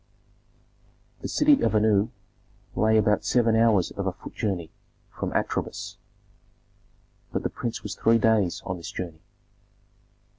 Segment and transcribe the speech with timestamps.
[1.19, 2.09] The city of Anu
[2.75, 4.71] lay about seven hours of a foot journey
[5.11, 5.97] from Atribis,
[7.31, 9.21] but the prince was three days on this journey.